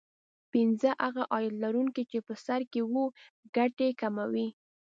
[0.51, 3.03] پینځه هغه عاید لرونکي چې په سر کې وو
[3.55, 4.47] ګټې کموي